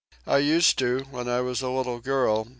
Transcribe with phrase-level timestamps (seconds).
[0.25, 2.47] I used to when I was a little girl.